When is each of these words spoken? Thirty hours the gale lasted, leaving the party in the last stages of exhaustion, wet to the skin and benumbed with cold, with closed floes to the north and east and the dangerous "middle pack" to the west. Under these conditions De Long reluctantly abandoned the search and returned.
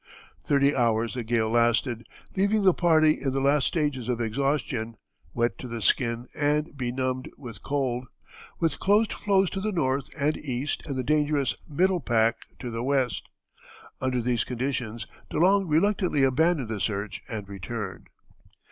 Thirty 0.43 0.75
hours 0.75 1.13
the 1.13 1.23
gale 1.23 1.51
lasted, 1.51 2.07
leaving 2.35 2.63
the 2.63 2.73
party 2.73 3.21
in 3.21 3.33
the 3.33 3.39
last 3.39 3.67
stages 3.67 4.09
of 4.09 4.19
exhaustion, 4.19 4.97
wet 5.35 5.59
to 5.59 5.67
the 5.67 5.79
skin 5.79 6.27
and 6.33 6.75
benumbed 6.75 7.29
with 7.37 7.61
cold, 7.61 8.05
with 8.59 8.79
closed 8.79 9.13
floes 9.13 9.47
to 9.51 9.61
the 9.61 9.71
north 9.71 10.09
and 10.17 10.37
east 10.37 10.81
and 10.87 10.95
the 10.97 11.03
dangerous 11.03 11.53
"middle 11.69 11.99
pack" 11.99 12.37
to 12.57 12.71
the 12.71 12.81
west. 12.81 13.29
Under 14.01 14.23
these 14.23 14.43
conditions 14.43 15.05
De 15.29 15.37
Long 15.37 15.67
reluctantly 15.67 16.23
abandoned 16.23 16.69
the 16.69 16.79
search 16.81 17.21
and 17.29 17.47
returned. 17.47 18.07